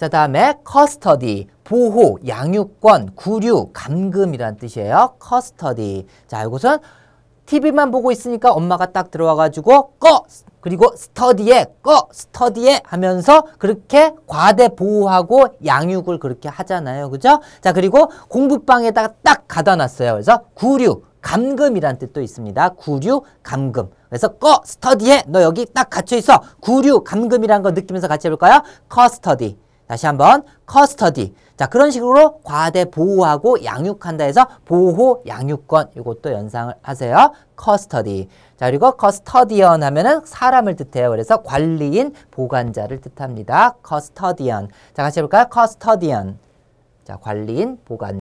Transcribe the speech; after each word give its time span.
자, 0.00 0.08
다음에 0.08 0.54
custody, 0.66 1.46
보호, 1.62 2.16
양육권, 2.26 3.16
구류, 3.16 3.68
감금이란 3.74 4.56
뜻이에요. 4.56 5.16
custody. 5.22 6.06
자, 6.26 6.42
이것은 6.42 6.78
TV만 7.44 7.90
보고 7.90 8.10
있으니까 8.10 8.50
엄마가 8.50 8.92
딱 8.92 9.10
들어와가지고 9.10 9.96
꺼! 9.98 10.24
그리고 10.60 10.86
스터디에 10.96 11.66
꺼! 11.82 12.08
스터디에 12.12 12.80
하면서 12.82 13.42
그렇게 13.58 14.14
과대 14.26 14.68
보호하고 14.68 15.58
양육을 15.66 16.18
그렇게 16.18 16.48
하잖아요. 16.48 17.10
그죠? 17.10 17.40
자, 17.60 17.74
그리고 17.74 18.10
공부방에다가 18.28 19.16
딱 19.22 19.44
가다 19.48 19.76
놨어요. 19.76 20.12
그래서 20.12 20.44
구류, 20.54 21.02
감금이란 21.20 21.98
뜻도 21.98 22.22
있습니다. 22.22 22.70
구류, 22.70 23.20
감금. 23.42 23.90
그래서 24.08 24.28
꺼! 24.28 24.62
스터디에 24.64 25.24
너 25.26 25.42
여기 25.42 25.66
딱 25.66 25.90
갇혀 25.90 26.16
있어. 26.16 26.40
구류, 26.60 27.04
감금이란 27.04 27.60
거 27.62 27.72
느끼면서 27.72 28.08
같이 28.08 28.28
해볼까요? 28.28 28.62
custody. 28.90 29.58
다시 29.90 30.06
한번 30.06 30.44
custody. 30.70 31.34
자 31.56 31.66
그런 31.66 31.90
식으로 31.90 32.42
과대 32.44 32.84
보호하고 32.84 33.64
양육한다 33.64 34.22
해서 34.22 34.46
보호 34.64 35.24
양육권 35.26 35.90
이것도 35.96 36.30
연상을 36.30 36.72
하세요. 36.80 37.32
custody. 37.60 38.28
자 38.56 38.66
그리고 38.66 38.96
custodian 38.96 39.82
하면은 39.82 40.20
사람을 40.24 40.76
뜻해요. 40.76 41.10
그래서 41.10 41.42
관리인 41.42 42.14
보관자를 42.30 43.00
뜻합니다. 43.00 43.74
custodian. 43.84 44.68
자 44.94 45.02
같이 45.02 45.18
해 45.18 45.22
볼까요? 45.22 45.46
custodian. 45.52 46.38
자 47.02 47.16
관리인 47.16 47.80
보관 47.84 48.08